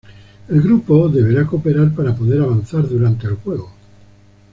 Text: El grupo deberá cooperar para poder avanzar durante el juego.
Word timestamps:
El 0.49 0.63
grupo 0.63 1.09
deberá 1.09 1.45
cooperar 1.45 1.93
para 1.93 2.15
poder 2.15 2.41
avanzar 2.41 2.87
durante 2.89 3.27
el 3.27 3.35
juego. 3.35 3.71